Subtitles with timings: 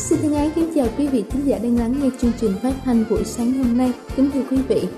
[0.00, 2.72] Xin thân ái kính chào quý vị khán giả đang lắng nghe chương trình phát
[2.84, 3.92] thanh buổi sáng hôm nay.
[4.16, 4.88] Kính thưa quý vị,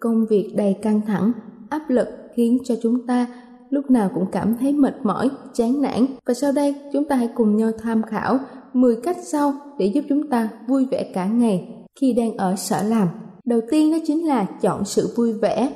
[0.00, 1.32] công việc đầy căng thẳng,
[1.70, 3.26] áp lực khiến cho chúng ta
[3.70, 6.06] lúc nào cũng cảm thấy mệt mỏi, chán nản.
[6.26, 8.38] Và sau đây, chúng ta hãy cùng nhau tham khảo
[8.72, 11.68] 10 cách sau để giúp chúng ta vui vẻ cả ngày
[12.00, 13.08] khi đang ở sở làm.
[13.44, 15.72] Đầu tiên đó chính là chọn sự vui vẻ.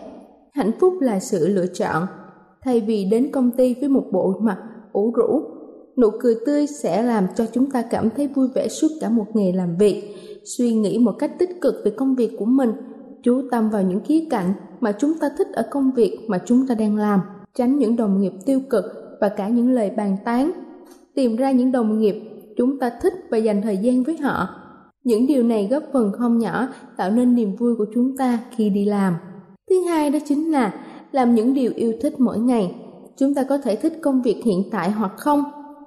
[0.52, 2.06] Hạnh phúc là sự lựa chọn.
[2.62, 4.58] Thay vì đến công ty với một bộ mặt
[4.92, 5.42] ủ rũ,
[5.96, 9.26] nụ cười tươi sẽ làm cho chúng ta cảm thấy vui vẻ suốt cả một
[9.34, 10.02] ngày làm việc.
[10.44, 12.72] Suy nghĩ một cách tích cực về công việc của mình,
[13.22, 16.66] chú tâm vào những khía cạnh mà chúng ta thích ở công việc mà chúng
[16.66, 17.20] ta đang làm,
[17.54, 18.84] tránh những đồng nghiệp tiêu cực
[19.20, 20.50] và cả những lời bàn tán.
[21.14, 22.14] Tìm ra những đồng nghiệp
[22.56, 24.48] chúng ta thích và dành thời gian với họ.
[25.04, 28.70] Những điều này góp phần không nhỏ tạo nên niềm vui của chúng ta khi
[28.70, 29.14] đi làm.
[29.70, 30.74] Thứ hai đó chính là
[31.12, 32.74] làm những điều yêu thích mỗi ngày.
[33.16, 35.42] Chúng ta có thể thích công việc hiện tại hoặc không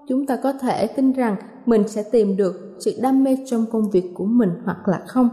[0.08, 3.92] chúng ta có thể tin rằng mình sẽ tìm được sự đam mê trong công
[3.92, 5.30] việc của mình hoặc là không.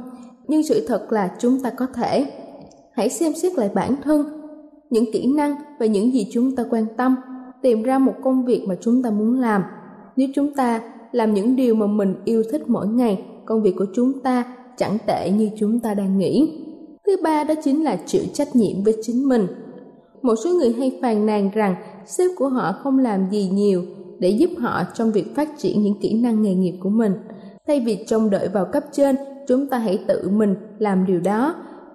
[0.49, 2.27] Nhưng sự thật là chúng ta có thể.
[2.93, 4.25] Hãy xem xét lại bản thân,
[4.91, 7.17] những kỹ năng và những gì chúng ta quan tâm,
[7.63, 9.63] tìm ra một công việc mà chúng ta muốn làm.
[10.17, 10.81] Nếu chúng ta
[11.13, 14.45] làm những điều mà mình yêu thích mỗi ngày, công việc của chúng ta
[14.77, 16.65] chẳng tệ như chúng ta đang nghĩ.
[17.07, 19.47] Thứ ba đó chính là chịu trách nhiệm với chính mình.
[20.23, 21.75] Một số người hay phàn nàn rằng
[22.07, 23.83] sếp của họ không làm gì nhiều
[24.21, 27.13] để giúp họ trong việc phát triển những kỹ năng nghề nghiệp của mình.
[27.67, 29.17] Thay vì trông đợi vào cấp trên,
[29.49, 31.55] chúng ta hãy tự mình làm điều đó.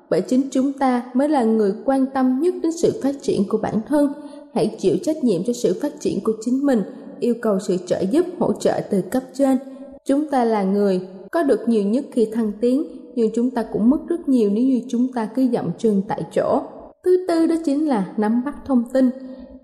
[0.10, 3.58] Bởi chính chúng ta mới là người quan tâm nhất đến sự phát triển của
[3.58, 4.14] bản thân.
[4.54, 6.82] Hãy chịu trách nhiệm cho sự phát triển của chính mình,
[7.20, 9.58] yêu cầu sự trợ giúp, hỗ trợ từ cấp trên.
[10.06, 12.84] Chúng ta là người có được nhiều nhất khi thăng tiến,
[13.16, 16.22] nhưng chúng ta cũng mất rất nhiều nếu như chúng ta cứ dậm chân tại
[16.36, 16.62] chỗ.
[17.04, 19.10] Thứ tư đó chính là nắm bắt thông tin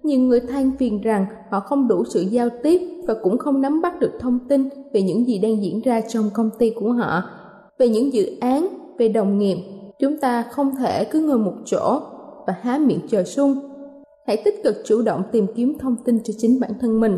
[0.03, 3.81] nhiều người than phiền rằng họ không đủ sự giao tiếp và cũng không nắm
[3.81, 7.23] bắt được thông tin về những gì đang diễn ra trong công ty của họ.
[7.79, 8.67] Về những dự án,
[8.97, 9.57] về đồng nghiệp,
[9.99, 11.99] chúng ta không thể cứ ngồi một chỗ
[12.47, 13.55] và há miệng chờ sung.
[14.27, 17.17] Hãy tích cực chủ động tìm kiếm thông tin cho chính bản thân mình.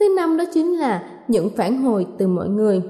[0.00, 2.82] Thứ năm đó chính là nhận phản hồi từ mọi người.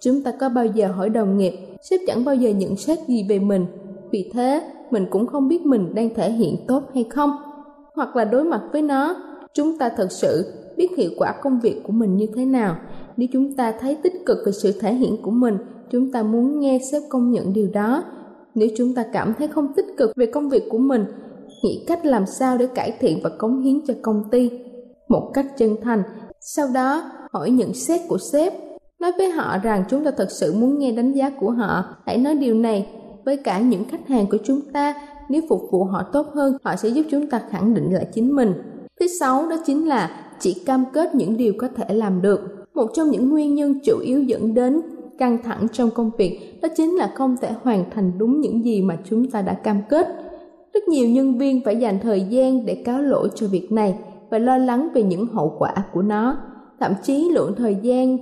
[0.00, 1.52] Chúng ta có bao giờ hỏi đồng nghiệp,
[1.82, 3.66] sếp chẳng bao giờ nhận xét gì về mình,
[4.10, 7.30] vì thế mình cũng không biết mình đang thể hiện tốt hay không?
[7.98, 9.16] Hoặc là đối mặt với nó,
[9.54, 12.76] chúng ta thật sự biết hiệu quả công việc của mình như thế nào.
[13.16, 15.56] Nếu chúng ta thấy tích cực về sự thể hiện của mình,
[15.90, 18.04] chúng ta muốn nghe sếp công nhận điều đó.
[18.54, 21.04] Nếu chúng ta cảm thấy không tích cực về công việc của mình,
[21.64, 24.50] nghĩ cách làm sao để cải thiện và cống hiến cho công ty
[25.08, 26.02] một cách chân thành.
[26.40, 27.02] Sau đó,
[27.32, 28.52] hỏi nhận xét của sếp,
[29.00, 31.84] nói với họ rằng chúng ta thật sự muốn nghe đánh giá của họ.
[32.06, 32.86] Hãy nói điều này
[33.28, 34.94] với cả những khách hàng của chúng ta.
[35.28, 38.36] Nếu phục vụ họ tốt hơn, họ sẽ giúp chúng ta khẳng định lại chính
[38.36, 38.52] mình.
[39.00, 40.10] Thứ sáu đó chính là
[40.40, 42.40] chỉ cam kết những điều có thể làm được.
[42.74, 44.80] Một trong những nguyên nhân chủ yếu dẫn đến
[45.18, 48.82] căng thẳng trong công việc đó chính là không thể hoàn thành đúng những gì
[48.82, 50.06] mà chúng ta đã cam kết.
[50.74, 53.98] Rất nhiều nhân viên phải dành thời gian để cáo lỗi cho việc này
[54.30, 56.36] và lo lắng về những hậu quả của nó.
[56.80, 58.18] Thậm chí lượng thời gian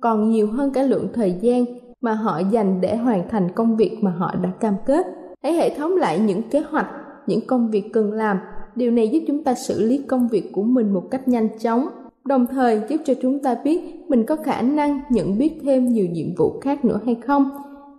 [0.00, 1.64] còn nhiều hơn cả lượng thời gian
[2.00, 5.06] mà họ dành để hoàn thành công việc mà họ đã cam kết.
[5.42, 6.86] Hãy hệ thống lại những kế hoạch,
[7.26, 8.38] những công việc cần làm.
[8.74, 11.88] Điều này giúp chúng ta xử lý công việc của mình một cách nhanh chóng,
[12.24, 16.06] đồng thời giúp cho chúng ta biết mình có khả năng nhận biết thêm nhiều
[16.10, 17.50] nhiệm vụ khác nữa hay không.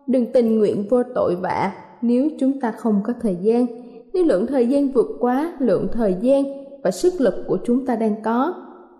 [0.07, 3.65] Đừng tình nguyện vô tội vạ nếu chúng ta không có thời gian.
[4.13, 6.43] Nếu lượng thời gian vượt quá lượng thời gian
[6.83, 8.53] và sức lực của chúng ta đang có,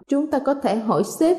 [0.08, 1.38] chúng ta có thể hỏi sếp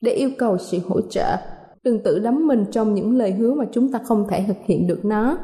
[0.00, 1.36] để yêu cầu sự hỗ trợ
[1.84, 4.86] đừng tự đắm mình trong những lời hứa mà chúng ta không thể thực hiện
[4.86, 5.38] được nó.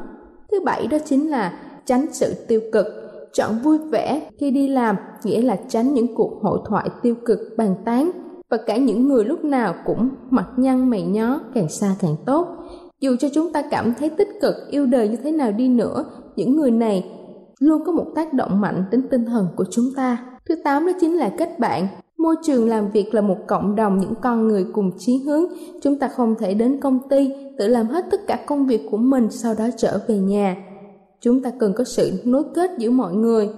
[0.51, 2.85] Thứ bảy đó chính là tránh sự tiêu cực.
[3.33, 7.39] Chọn vui vẻ khi đi làm, nghĩa là tránh những cuộc hội thoại tiêu cực,
[7.57, 8.11] bàn tán.
[8.49, 12.47] Và cả những người lúc nào cũng mặt nhăn mày nhó, càng xa càng tốt.
[12.99, 16.05] Dù cho chúng ta cảm thấy tích cực, yêu đời như thế nào đi nữa,
[16.35, 17.11] những người này
[17.59, 20.25] luôn có một tác động mạnh đến tinh thần của chúng ta.
[20.49, 21.87] Thứ tám đó chính là kết bạn
[22.21, 25.45] môi trường làm việc là một cộng đồng những con người cùng chí hướng.
[25.81, 28.97] Chúng ta không thể đến công ty, tự làm hết tất cả công việc của
[28.97, 30.57] mình, sau đó trở về nhà.
[31.21, 33.49] Chúng ta cần có sự nối kết giữa mọi người.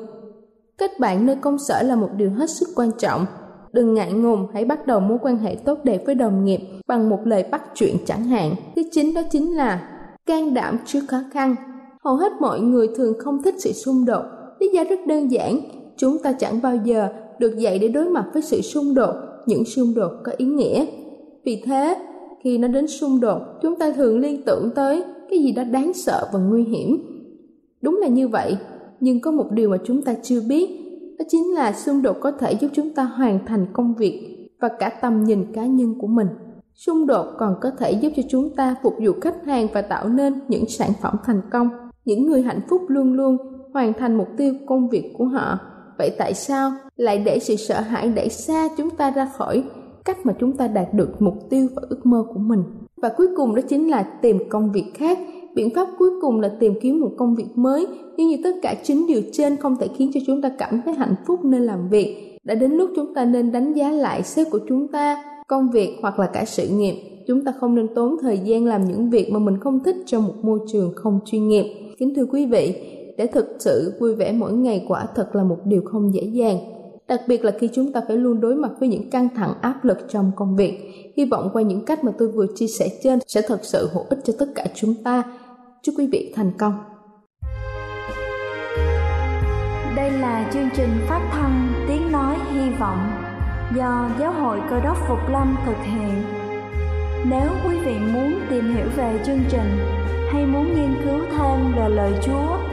[0.78, 3.26] Kết bạn nơi công sở là một điều hết sức quan trọng.
[3.74, 7.10] Đừng ngại ngùng, hãy bắt đầu mối quan hệ tốt đẹp với đồng nghiệp bằng
[7.10, 8.56] một lời bắt chuyện chẳng hạn.
[8.76, 9.90] Thứ chín đó chính là
[10.26, 11.56] can đảm trước khó khăn.
[12.04, 14.24] Hầu hết mọi người thường không thích sự xung đột.
[14.60, 15.60] Lý do rất đơn giản,
[15.98, 17.08] chúng ta chẳng bao giờ
[17.40, 19.16] được dạy để đối mặt với sự xung đột,
[19.46, 20.86] những xung đột có ý nghĩa.
[21.46, 21.96] Vì thế,
[22.44, 25.94] khi nó đến xung đột, chúng ta thường liên tưởng tới cái gì đó đáng
[25.94, 26.98] sợ và nguy hiểm.
[27.82, 28.58] Đúng là như vậy,
[29.00, 30.70] nhưng có một điều mà chúng ta chưa biết,
[31.20, 34.70] đó chính là xung đột có thể giúp chúng ta hoàn thành công việc và
[34.80, 36.28] cả tầm nhìn cá nhân của mình.
[36.76, 40.08] Xung đột còn có thể giúp cho chúng ta phục vụ khách hàng và tạo
[40.08, 41.70] nên những sản phẩm thành công.
[42.06, 43.38] Những người hạnh phúc luôn luôn
[43.74, 45.60] hoàn thành mục tiêu công việc của họ
[45.98, 49.64] vậy tại sao lại để sự sợ hãi đẩy xa chúng ta ra khỏi
[50.06, 52.64] cách mà chúng ta đạt được mục tiêu và ước mơ của mình?
[53.02, 55.20] Và cuối cùng đó chính là tìm công việc khác.
[55.56, 57.88] Biện pháp cuối cùng là tìm kiếm một công việc mới.
[58.18, 60.94] Nhưng như tất cả chính điều trên không thể khiến cho chúng ta cảm thấy
[60.94, 64.48] hạnh phúc nên làm việc, đã đến lúc chúng ta nên đánh giá lại sếp
[64.52, 66.96] của chúng ta, công việc hoặc là cả sự nghiệp.
[67.28, 70.28] Chúng ta không nên tốn thời gian làm những việc mà mình không thích trong
[70.28, 71.66] một môi trường không chuyên nghiệp.
[71.98, 72.76] Kính thưa quý vị
[73.18, 76.58] để thực sự vui vẻ mỗi ngày quả thật là một điều không dễ dàng.
[77.08, 79.86] Đặc biệt là khi chúng ta phải luôn đối mặt với những căng thẳng, áp
[79.86, 80.80] lực trong công việc.
[81.18, 84.04] Hy vọng qua những cách mà tôi vừa chia sẻ trên sẽ thật sự hữu
[84.10, 85.24] ích cho tất cả chúng ta.
[85.82, 86.74] Chúc quý vị thành công.
[89.96, 93.00] Đây là chương trình phát thanh tiếng nói hy vọng
[93.76, 96.24] do giáo hội cơ đốc phục lâm thực hiện.
[97.30, 99.80] Nếu quý vị muốn tìm hiểu về chương trình
[100.30, 102.73] hay muốn nghiên cứu thêm về lời chúa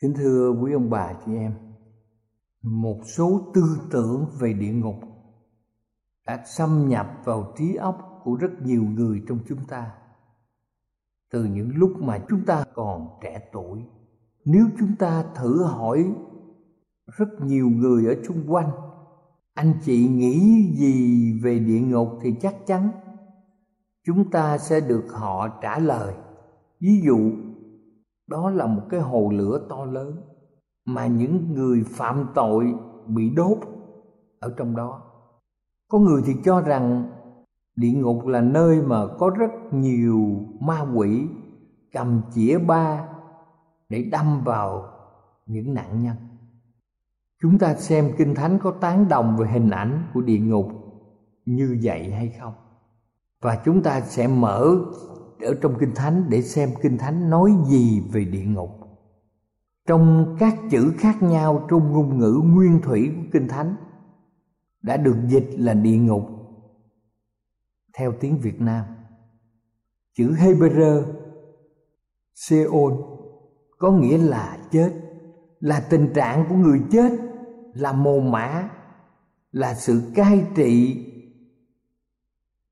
[0.00, 1.52] Kính thưa quý ông bà chị em,
[2.62, 4.96] một số tư tưởng về địa ngục
[6.26, 9.92] đã xâm nhập vào trí óc của rất nhiều người trong chúng ta.
[11.30, 13.78] Từ những lúc mà chúng ta còn trẻ tuổi,
[14.44, 16.14] nếu chúng ta thử hỏi
[17.06, 18.70] rất nhiều người ở xung quanh,
[19.54, 22.90] anh chị nghĩ gì về địa ngục thì chắc chắn
[24.04, 26.14] chúng ta sẽ được họ trả lời.
[26.80, 27.32] Ví dụ
[28.28, 30.16] đó là một cái hồ lửa to lớn
[30.84, 32.74] mà những người phạm tội
[33.06, 33.58] bị đốt
[34.40, 35.02] ở trong đó.
[35.88, 37.10] Có người thì cho rằng
[37.76, 41.26] địa ngục là nơi mà có rất nhiều ma quỷ
[41.92, 43.08] cầm chĩa ba
[43.88, 44.84] để đâm vào
[45.46, 46.16] những nạn nhân.
[47.42, 50.66] Chúng ta xem kinh thánh có tán đồng về hình ảnh của địa ngục
[51.46, 52.54] như vậy hay không?
[53.42, 54.76] Và chúng ta sẽ mở
[55.40, 58.70] ở trong kinh thánh để xem kinh thánh nói gì về địa ngục.
[59.86, 63.76] Trong các chữ khác nhau trong ngôn ngữ nguyên thủy của kinh thánh
[64.82, 66.22] đã được dịch là địa ngục.
[67.94, 68.84] Theo tiếng Việt Nam,
[70.14, 71.02] chữ Hebrew,
[72.34, 72.92] Seol,
[73.78, 74.92] có nghĩa là chết,
[75.60, 77.12] là tình trạng của người chết,
[77.72, 78.70] là mồ mã
[79.52, 81.04] là sự cai trị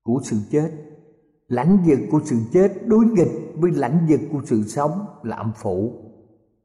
[0.03, 0.86] của sự chết
[1.47, 5.51] lãnh vực của sự chết đối nghịch với lãnh vực của sự sống là âm
[5.55, 5.93] phủ,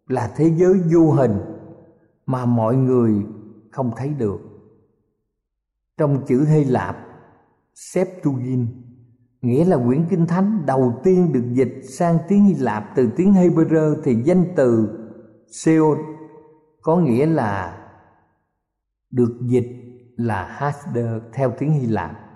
[0.09, 1.39] là thế giới vô hình
[2.27, 3.15] mà mọi người
[3.71, 4.41] không thấy được.
[5.99, 6.97] Trong chữ hy lạp,
[7.75, 8.69] septuagint,
[9.43, 13.33] nghĩa là quyển kinh thánh đầu tiên được dịch sang tiếng hy lạp từ tiếng
[13.33, 14.99] hebrew thì danh từ
[15.51, 15.99] seol
[16.83, 17.79] có nghĩa là
[19.11, 19.69] được dịch
[20.17, 22.32] là hasder theo tiếng hy lạp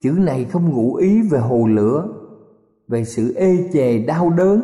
[0.00, 2.08] chữ này không ngụ ý về hồ lửa
[2.88, 4.62] về sự ê chề đau đớn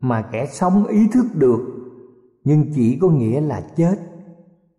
[0.00, 1.60] mà kẻ sống ý thức được
[2.44, 3.96] nhưng chỉ có nghĩa là chết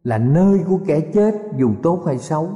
[0.04, 2.50] là nơi của kẻ chết dù tốt hay xấu.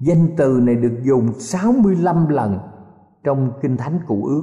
[0.00, 2.58] Danh từ này được dùng 65 lần
[3.24, 4.42] trong kinh thánh cụ ước.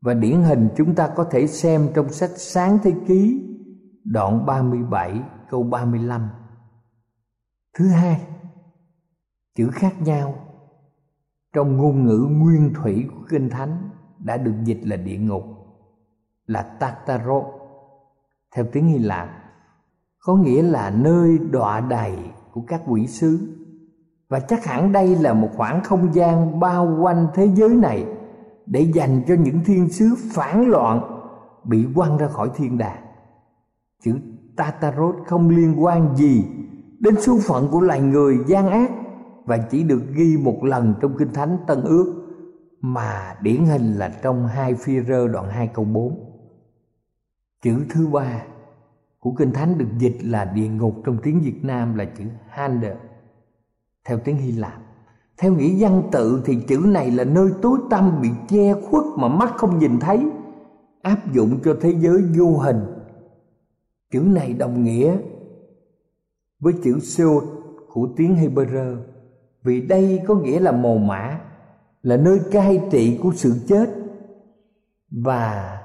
[0.00, 3.42] Và điển hình chúng ta có thể xem trong sách sáng thế ký
[4.04, 5.20] đoạn 37
[5.50, 6.28] câu 35.
[7.78, 8.20] Thứ hai,
[9.54, 10.34] chữ khác nhau
[11.58, 15.44] trong ngôn ngữ nguyên thủy của Kinh Thánh đã được dịch là địa ngục,
[16.46, 17.42] là Tartaro
[18.54, 19.28] theo tiếng Hy Lạp,
[20.20, 22.16] có nghĩa là nơi đọa đầy
[22.52, 23.38] của các quỷ sứ.
[24.28, 28.06] Và chắc hẳn đây là một khoảng không gian bao quanh thế giới này
[28.66, 31.20] để dành cho những thiên sứ phản loạn
[31.64, 33.02] bị quăng ra khỏi thiên đàng.
[34.04, 34.18] Chữ
[34.56, 36.44] Tartarot không liên quan gì
[36.98, 38.90] đến số phận của loài người gian ác
[39.48, 42.14] và chỉ được ghi một lần trong kinh thánh Tân Ước
[42.80, 46.24] mà điển hình là trong hai phi rơ đoạn 2 câu 4.
[47.62, 48.42] Chữ thứ ba
[49.18, 52.96] của kinh thánh được dịch là địa ngục trong tiếng Việt Nam là chữ Hades
[54.04, 54.82] theo tiếng Hy Lạp.
[55.38, 59.28] Theo nghĩa văn tự thì chữ này là nơi tối tăm bị che khuất mà
[59.28, 60.20] mắt không nhìn thấy,
[61.02, 62.80] áp dụng cho thế giới vô hình.
[64.10, 65.16] Chữ này đồng nghĩa
[66.60, 67.42] với chữ Seot
[67.92, 68.96] của tiếng Hebrew
[69.62, 71.40] vì đây có nghĩa là mồ mã
[72.02, 73.90] là nơi cai trị của sự chết.
[75.10, 75.78] Và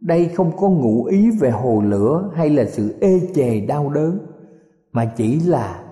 [0.00, 4.18] đây không có ngụ ý về hồ lửa hay là sự ê chề đau đớn,
[4.92, 5.84] mà chỉ là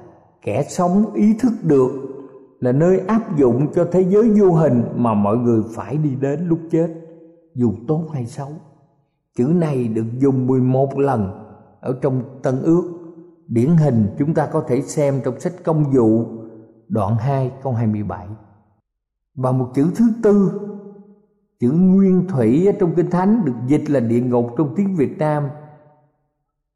[0.43, 1.91] kẻ sống ý thức được
[2.61, 6.49] là nơi áp dụng cho thế giới vô hình mà mọi người phải đi đến
[6.49, 6.89] lúc chết,
[7.55, 8.49] dù tốt hay xấu.
[9.37, 11.31] Chữ này được dùng 11 lần
[11.81, 12.83] ở trong Tân Ước.
[13.47, 16.25] Điển hình chúng ta có thể xem trong sách công vụ
[16.89, 18.27] đoạn 2 câu 27
[19.35, 20.61] và một chữ thứ tư,
[21.61, 25.49] chữ nguyên thủy trong kinh thánh được dịch là địa ngục trong tiếng Việt Nam,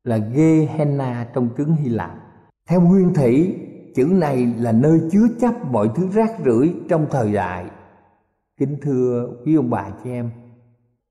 [0.05, 2.15] là Gehenna trong tiếng Hy Lạp.
[2.69, 3.59] Theo nguyên thủy,
[3.95, 7.71] chữ này là nơi chứa chấp mọi thứ rác rưởi trong thời đại.
[8.59, 10.31] Kính thưa quý ông bà chị em,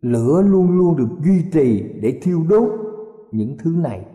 [0.01, 2.69] lửa luôn luôn được duy trì để thiêu đốt
[3.31, 4.05] những thứ này.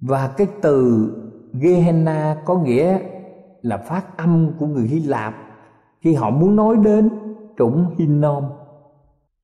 [0.00, 1.10] Và cái từ
[1.52, 2.98] Gehenna có nghĩa
[3.66, 5.34] là phát âm của người Hy Lạp
[6.00, 7.08] khi họ muốn nói đến
[7.58, 8.44] trũng Hinnom.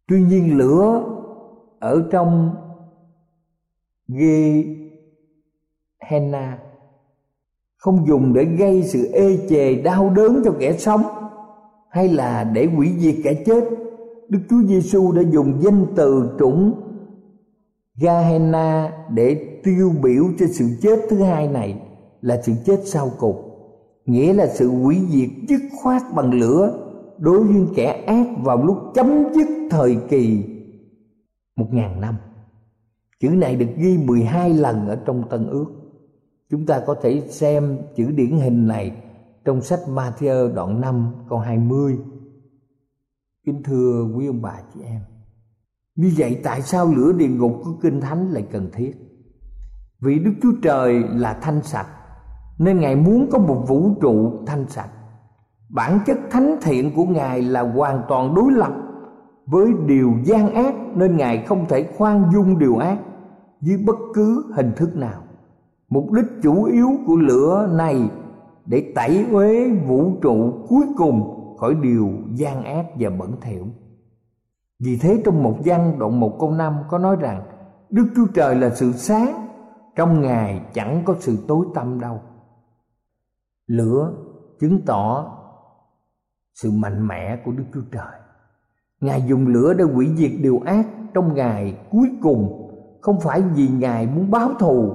[0.08, 1.04] Tuy nhiên lửa
[1.80, 2.54] ở trong
[4.08, 4.78] Gehenna
[7.76, 11.02] không dùng để gây sự ê chề, đau đớn cho kẻ sống
[11.90, 13.64] hay là để hủy diệt kẻ chết.
[14.28, 16.74] Đức Chúa Giêsu đã dùng danh từ trũng
[17.96, 21.82] Gehenna để tiêu biểu cho sự chết thứ hai này
[22.20, 23.51] là sự chết sau cùng
[24.06, 26.88] nghĩa là sự hủy diệt dứt khoát bằng lửa
[27.18, 30.44] đối với kẻ ác vào lúc chấm dứt thời kỳ.
[31.56, 32.14] Một ngàn năm.
[33.20, 35.66] Chữ này được ghi 12 lần ở trong Tân Ước.
[36.50, 38.96] Chúng ta có thể xem chữ điển hình này
[39.44, 41.98] trong sách Matthew đoạn 5 câu 20
[43.46, 45.00] kính thưa quý ông bà chị em,
[45.94, 48.92] như vậy tại sao lửa địa ngục của kinh thánh lại cần thiết?
[50.00, 51.88] Vì đức chúa trời là thanh sạch
[52.58, 54.90] nên ngài muốn có một vũ trụ thanh sạch.
[55.68, 58.72] Bản chất thánh thiện của ngài là hoàn toàn đối lập
[59.46, 62.98] với điều gian ác, nên ngài không thể khoan dung điều ác
[63.60, 65.22] dưới bất cứ hình thức nào.
[65.88, 68.10] Mục đích chủ yếu của lửa này
[68.66, 73.66] để tẩy uế vũ trụ cuối cùng khỏi điều gian ác và bẩn thỉu.
[74.84, 77.42] Vì thế trong một văn đoạn một câu năm có nói rằng,
[77.90, 79.48] Đức Chúa Trời là sự sáng,
[79.96, 82.20] Trong Ngài chẳng có sự tối tăm đâu.
[83.66, 84.12] Lửa
[84.61, 85.38] chứng tỏ
[86.55, 88.20] sự mạnh mẽ của Đức Chúa Trời
[89.01, 92.70] Ngài dùng lửa để hủy diệt điều ác trong ngày cuối cùng,
[93.01, 94.94] Không phải vì Ngài muốn báo thù,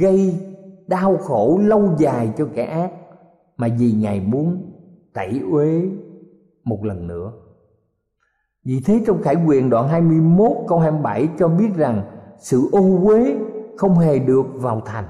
[0.00, 0.40] Gây
[0.86, 2.92] đau khổ lâu dài cho kẻ ác,
[3.56, 4.72] Mà vì Ngài muốn
[5.14, 5.88] tẩy uế
[6.64, 7.32] một lần nữa
[8.64, 12.02] vì thế trong Khải quyền đoạn 21 câu 27 cho biết rằng
[12.38, 13.36] sự ô uế
[13.76, 15.04] không hề được vào thành.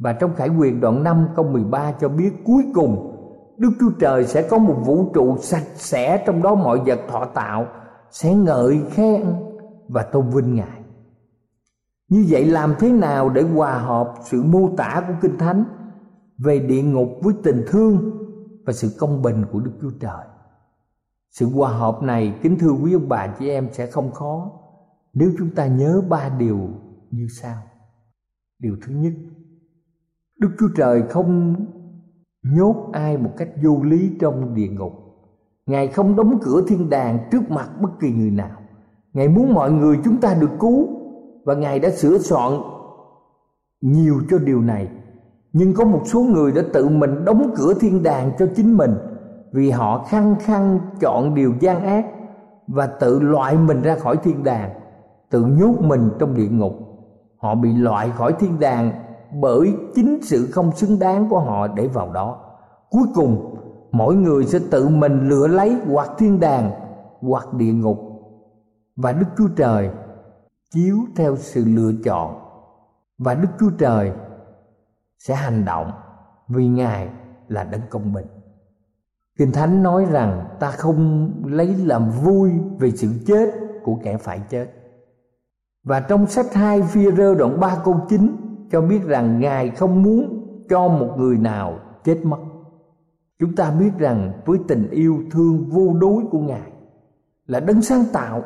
[0.00, 3.16] Và trong Khải quyền đoạn 5 câu 13 cho biết cuối cùng,
[3.58, 7.24] Đức Chúa Trời sẽ có một vũ trụ sạch sẽ, trong đó mọi vật thọ
[7.24, 7.66] tạo
[8.10, 9.24] sẽ ngợi khen
[9.88, 10.80] và tôn vinh Ngài.
[12.08, 15.64] Như vậy làm thế nào để hòa hợp sự mô tả của Kinh Thánh
[16.38, 18.10] về địa ngục với tình thương
[18.66, 20.26] và sự công bình của Đức Chúa Trời?
[21.30, 24.52] sự hòa hợp này, kính thưa quý ông bà chị em, sẽ không khó
[25.12, 26.68] nếu chúng ta nhớ ba điều
[27.10, 27.56] như sau
[28.58, 29.12] điều thứ nhất
[30.40, 31.54] đức chúa trời không
[32.42, 34.92] nhốt ai một cách vô lý trong địa ngục.
[35.66, 38.56] Ngài không đóng cửa thiên đàng trước mặt bất kỳ người nào.
[39.12, 40.88] Ngài muốn mọi người chúng ta được cứu,
[41.44, 42.52] và ngài đã sửa soạn
[43.80, 44.88] nhiều cho điều này.
[45.52, 48.94] Nhưng có một số người đã tự mình đóng cửa thiên đàng cho chính mình,
[49.52, 52.06] vì họ khăng khăng chọn điều gian ác
[52.66, 54.70] và tự loại mình ra khỏi thiên đàng,
[55.30, 56.72] tự nhốt mình trong địa ngục.
[57.38, 58.92] Họ bị loại khỏi thiên đàng
[59.32, 62.38] bởi chính sự không xứng đáng của họ để vào đó.
[62.90, 63.56] Cuối cùng,
[63.92, 66.70] mỗi người sẽ tự mình lựa lấy hoặc thiên đàng,
[67.20, 67.98] hoặc địa ngục.
[68.96, 69.90] Và đức chúa trời
[70.70, 72.34] chiếu theo sự lựa chọn.
[73.18, 74.12] Và đức chúa trời
[75.18, 75.90] sẽ hành động
[76.48, 77.08] vì ngài
[77.48, 78.26] là đấng công bình.
[79.38, 83.50] Kinh thánh nói rằng ta không lấy làm vui về sự chết
[83.84, 84.66] của kẻ phải chết.
[85.84, 88.36] Và trong sách 2 phi rơ đoạn 3 câu 9
[88.70, 92.38] cho biết rằng Ngài không muốn cho một người nào chết mất.
[93.38, 96.72] Chúng ta biết rằng với tình yêu thương vô đối của Ngài
[97.46, 98.44] là đấng sáng tạo,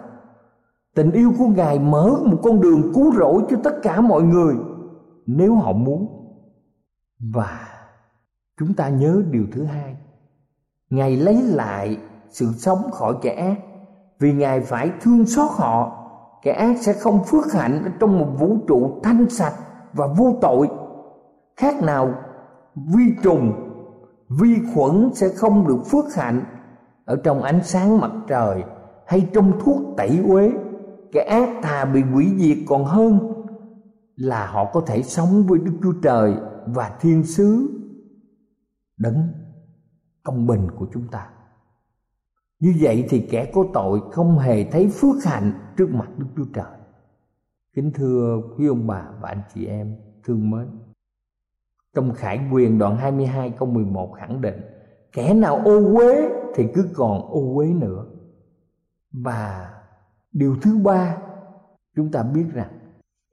[0.94, 4.54] Tình yêu của Ngài mở một con đường cứu rỗi cho tất cả mọi người
[5.26, 6.06] nếu họ muốn.
[7.18, 7.68] Và
[8.58, 9.96] chúng ta nhớ điều thứ hai.
[10.90, 13.56] Ngài lấy lại sự sống khỏi kẻ ác,
[14.20, 16.00] vì Ngài phải thương xót họ.
[16.42, 19.54] Kẻ ác sẽ không phước hạnh trong một vũ trụ thanh sạch
[19.94, 20.68] và vô tội.
[21.56, 22.14] Khác nào
[22.76, 23.52] vi trùng,
[24.28, 26.44] vi khuẩn sẽ không được phước hạnh
[27.04, 28.64] ở trong ánh sáng mặt trời
[29.06, 30.50] hay trong thuốc tẩy uế.
[31.12, 33.34] Cái ác thà bị hủy diệt còn hơn
[34.16, 36.34] là họ có thể sống với đức chúa trời
[36.66, 37.68] và thiên sứ
[38.96, 39.28] đấng
[40.22, 41.28] công bình của chúng ta.
[42.60, 46.44] Như vậy thì kẻ có tội không hề thấy phước hạnh trước mặt đức chúa
[46.54, 46.83] trời
[47.74, 50.66] kính thưa quý ông bà và anh chị em, thương mến.
[51.94, 54.60] Trong Khải Quyền đoạn 22 câu 11 khẳng định,
[55.14, 58.04] Kẻ nào ô uế thì cứ còn ô uế nữa.
[59.12, 59.70] Và
[60.32, 61.16] điều thứ ba,
[61.96, 62.70] chúng ta biết rằng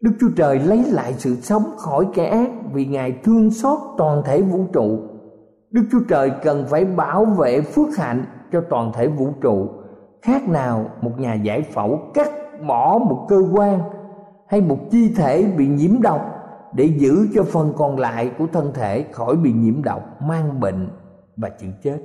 [0.01, 4.21] đức chúa trời lấy lại sự sống khỏi kẻ ác vì ngài thương xót toàn
[4.25, 4.99] thể vũ trụ.
[5.71, 9.67] Đức chúa trời cần phải bảo vệ phước hạnh cho toàn thể vũ trụ.
[10.21, 12.29] Khác nào một nhà giải phẫu cắt
[12.67, 13.81] bỏ một cơ quan
[14.51, 16.21] hay một chi thể bị nhiễm độc
[16.73, 20.89] để giữ cho phần còn lại của thân thể khỏi bị nhiễm độc, mang bệnh
[21.37, 21.99] và chịu chết.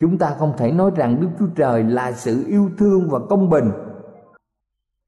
[0.00, 3.50] Chúng ta không thể nói rằng đức chúa trời là sự yêu thương và công
[3.50, 3.70] bình.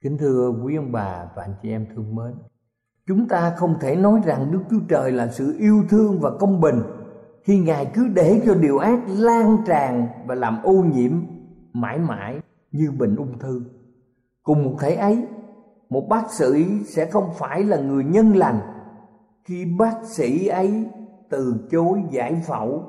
[0.03, 2.35] Kính thưa quý ông bà và anh chị em thương mến,
[3.07, 6.61] Chúng ta không thể nói rằng Đức Chúa Trời là sự yêu thương và công
[6.61, 6.83] bình
[7.43, 11.13] Khi Ngài cứ để cho điều ác lan tràn và làm ô nhiễm
[11.73, 12.41] mãi mãi
[12.73, 13.63] như bệnh ung thư.
[14.43, 15.27] Cùng một thể ấy
[15.91, 18.61] một bác sĩ sẽ không phải là người nhân lành.
[19.45, 20.87] Khi bác sĩ ấy
[21.31, 22.83] từ chối giải phẫu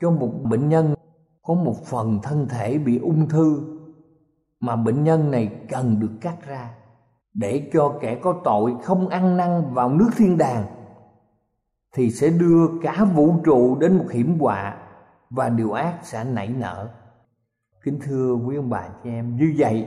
[0.00, 0.94] cho một bệnh nhân,
[1.42, 3.62] có một phần thân thể bị ung thư,
[4.60, 6.70] mà bệnh nhân này cần được cắt ra
[7.34, 10.64] để cho kẻ có tội không ăn năn vào nước thiên đàng,
[11.94, 14.76] thì sẽ đưa cả vũ trụ đến một hiểm họa
[15.30, 16.88] và điều ác sẽ nảy nở.
[17.84, 19.86] Kính thưa quý ông bà chị em, như vậy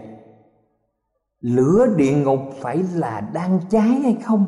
[1.42, 4.46] lửa địa ngục phải là đang cháy hay không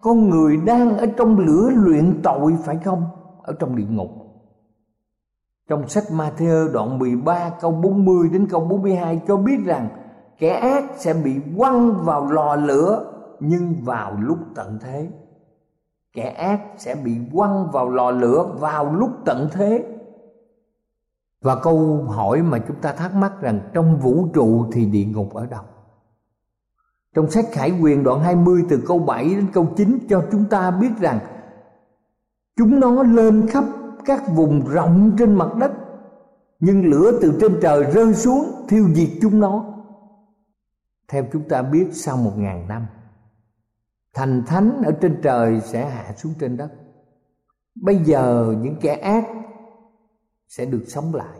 [0.00, 3.04] con người đang ở trong lửa luyện tội phải không
[3.42, 4.10] ở trong địa ngục
[5.68, 9.88] trong sách Matthew đoạn 13 câu 40 đến câu 42 cho biết rằng
[10.38, 15.08] kẻ ác sẽ bị quăng vào lò lửa, nhưng vào lúc tận thế.
[16.12, 19.84] Kẻ ác sẽ bị quăng vào lò lửa vào lúc tận thế.
[21.42, 25.34] Và câu hỏi mà chúng ta thắc mắc rằng trong vũ trụ thì địa ngục
[25.34, 25.62] ở đâu?
[27.18, 30.70] Trong sách Khải Quyền đoạn 20 từ câu 7 đến câu 9 cho chúng ta
[30.70, 31.18] biết rằng
[32.56, 33.64] chúng nó lên khắp
[34.04, 35.72] các vùng rộng trên mặt đất,
[36.60, 39.64] nhưng lửa từ trên trời rơi xuống thiêu diệt chúng nó.
[41.08, 42.86] Theo chúng ta biết, sau một ngàn năm,
[44.14, 46.70] thành thánh ở trên trời sẽ hạ xuống trên đất.
[47.74, 49.24] Bây giờ những kẻ ác
[50.48, 51.38] sẽ được sống lại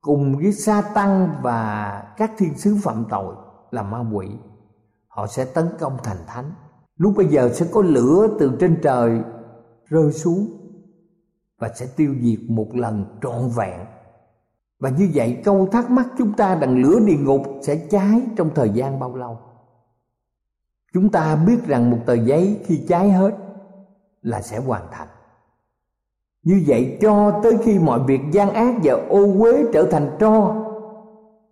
[0.00, 3.34] cùng với sa tăng và các thiên sứ phạm tội
[3.70, 4.28] là ma quỷ
[5.14, 6.52] họ sẽ tấn công thành thánh.
[6.96, 9.20] Lúc bây giờ sẽ có lửa từ trên trời
[9.84, 10.46] rơi xuống
[11.58, 13.80] và sẽ tiêu diệt một lần trọn vẹn.
[14.78, 18.50] Và như vậy, câu thắc mắc chúng ta rằng lửa địa ngục sẽ cháy trong
[18.54, 19.38] thời gian bao lâu?
[20.94, 23.34] Chúng ta biết rằng một tờ giấy khi cháy hết
[24.22, 25.08] là sẽ hoàn thành.
[26.42, 30.63] Như vậy, cho tới khi mọi việc gian ác và ô uế trở thành tro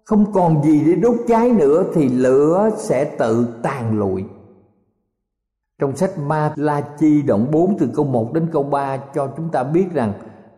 [0.04, 4.24] không còn gì để đốt cháy nữa thì lửa sẽ tự tàn lụi
[5.82, 9.48] trong sách Ma La Chi đoạn 4 từ câu 1 đến câu 3 cho chúng
[9.48, 10.12] ta biết rằng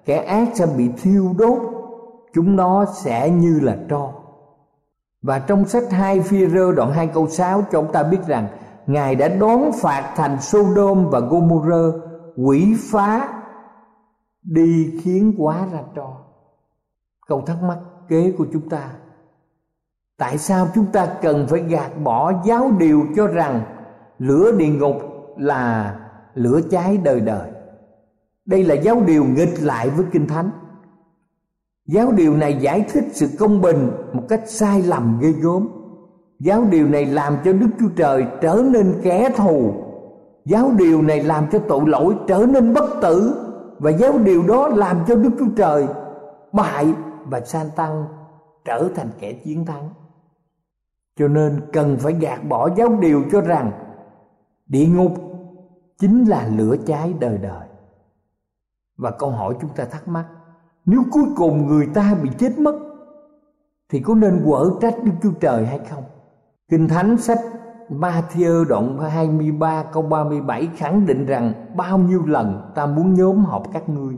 [0.04, 1.59] kẻ ác sẽ bị thiêu đốt,
[2.35, 4.12] chúng nó sẽ như là tro.
[5.22, 8.48] Và trong sách 2 phi rơ đoạn 2 câu 6 cho chúng ta biết rằng
[8.87, 11.94] Ngài đã đón phạt thành Sodom và Gomorrah
[12.37, 13.42] quỷ phá
[14.42, 16.16] đi khiến quá ra tro.
[17.26, 17.78] Câu thắc mắc
[18.09, 18.90] kế của chúng ta
[20.18, 23.62] Tại sao chúng ta cần phải gạt bỏ giáo điều cho rằng
[24.18, 24.96] lửa địa ngục
[25.37, 25.96] là
[26.35, 27.50] lửa cháy đời đời?
[28.46, 30.50] Đây là giáo điều nghịch lại với kinh thánh.
[31.87, 35.68] Giáo điều này giải thích sự công bình một cách sai lầm ghê gớm.
[36.40, 39.72] Giáo điều này làm cho đức chúa trời trở nên kẻ thù.
[40.44, 43.35] Giáo điều này làm cho tội lỗi trở nên bất tử.
[43.79, 45.87] Và giáo điều đó làm cho đức chúa trời
[46.53, 48.05] bại và san tăng
[48.64, 49.88] trở thành kẻ chiến thắng
[51.16, 53.72] cho nên cần phải gạt bỏ giáo điều cho rằng
[54.66, 55.12] địa ngục
[55.98, 57.66] chính là lửa cháy đời đời
[58.96, 60.24] và câu hỏi chúng ta thắc mắc,
[60.87, 62.74] nếu cuối cùng người ta bị chết mất,
[63.88, 66.05] thì có nên quở trách Đức Chúa Trời hay không?
[66.70, 67.40] Kinh Thánh sách
[67.90, 73.72] Matthew đoạn 23 câu 37 khẳng định rằng bao nhiêu lần ta muốn nhóm họp
[73.72, 74.14] các ngươi,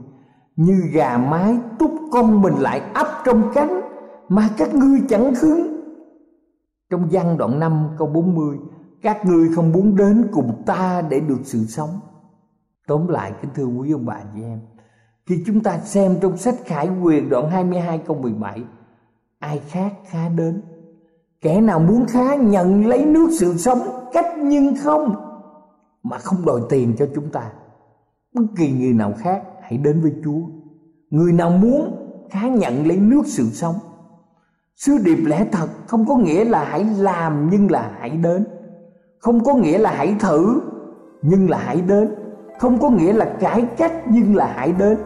[0.57, 3.81] như gà mái túc con mình lại ấp trong cánh
[4.29, 5.76] mà các ngươi chẳng hứng
[6.97, 8.59] trong văn đoạn 5 câu 40
[9.03, 12.01] các ngươi không muốn đến cùng ta để được sự sống.
[12.87, 14.61] Tóm lại, kính thưa quý ông bà chị em,
[15.27, 18.63] khi chúng ta xem trong sách Khải Quyền đoạn 22 câu 17
[19.39, 20.63] Ai khác khá đến?
[21.41, 23.79] Kẻ nào muốn khá nhận lấy nước sự sống,
[24.13, 25.15] cách nhưng không
[26.03, 27.53] Mà không đòi tiền cho chúng ta?
[28.35, 30.41] Bất kỳ người nào khác hãy đến với Chúa.
[31.11, 31.97] Người nào muốn
[32.31, 33.75] khá nhận lấy nước sự sống
[34.77, 38.47] Sứ điệp lẽ thật không có nghĩa là hãy làm nhưng là hãy đến
[39.19, 40.61] Không có nghĩa là hãy thử
[41.23, 42.15] nhưng là hãy đến
[42.61, 44.99] Không có nghĩa là cải cách nhưng là hãy đến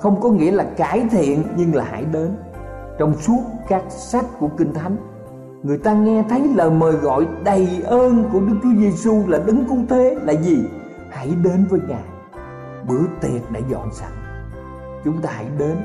[0.00, 2.36] không có nghĩa là cải thiện nhưng là hãy đến
[2.98, 4.96] trong suốt các sách của kinh thánh,
[5.62, 9.64] người ta nghe thấy lời mời gọi đầy ơn của Đức Chúa Giêsu là đứng
[9.68, 10.58] cứu thế là gì?
[11.10, 12.04] Hãy đến với Ngài.
[12.88, 14.12] Bữa tiệc đã dọn sẵn.
[15.04, 15.76] Chúng ta hãy đến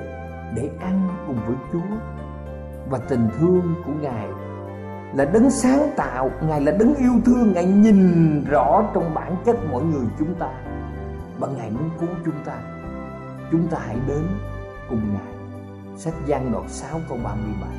[0.56, 1.96] để ăn cùng với Chúa.
[2.90, 4.28] Và tình thương của Ngài
[5.14, 9.56] là đấng sáng tạo, Ngài là đấng yêu thương, Ngài nhìn rõ trong bản chất
[9.72, 10.50] mọi người chúng ta.
[11.40, 12.54] Và Ngài muốn cứu chúng ta
[13.52, 14.28] chúng ta hãy đến
[14.90, 15.34] cùng Ngài.
[15.98, 17.70] Sách gian đoạn 6 câu 37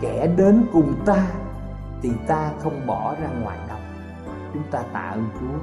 [0.00, 1.26] Kẻ đến cùng ta
[2.02, 3.78] thì ta không bỏ ra ngoài đâu.
[4.52, 5.58] Chúng ta tạ ơn Chúa.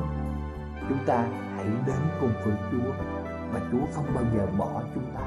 [0.89, 1.25] Chúng ta
[1.55, 2.91] hãy đến cùng với Chúa
[3.53, 5.21] và Chúa không bao giờ bỏ chúng ta.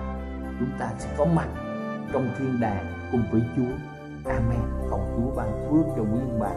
[0.58, 1.48] Chúng ta sẽ có mặt
[2.12, 3.72] trong thiên đàng cùng với Chúa.
[4.24, 4.60] Amen.
[4.90, 6.50] Cầu Chúa ban phước cho quý ông bà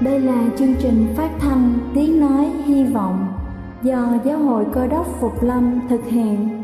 [0.00, 3.26] Đây là chương trình phát thanh Tiếng Nói Hy Vọng
[3.82, 6.63] do Giáo hội Cơ đốc Phục Lâm thực hiện.